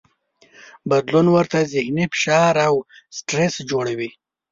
بدلون 0.89 1.25
ورته 1.35 1.57
ذهني 1.73 2.05
فشار 2.13 2.55
او 2.67 2.73
سټرس 3.17 3.55
جوړوي. 3.69 4.09